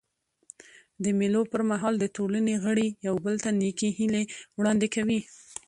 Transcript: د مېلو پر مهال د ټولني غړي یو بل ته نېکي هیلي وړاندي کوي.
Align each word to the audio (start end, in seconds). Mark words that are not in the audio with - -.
د 1.03 1.05
مېلو 1.19 1.41
پر 1.51 1.61
مهال 1.71 1.93
د 1.99 2.05
ټولني 2.15 2.55
غړي 2.63 2.87
یو 3.07 3.15
بل 3.25 3.35
ته 3.43 3.49
نېکي 3.59 3.89
هیلي 3.97 4.23
وړاندي 4.57 4.89
کوي. 4.95 5.19